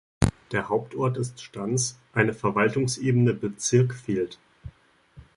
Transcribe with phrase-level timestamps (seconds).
[0.51, 4.39] Der Hauptort ist Stans, eine Verwaltungsebene "Bezirk" fehlt.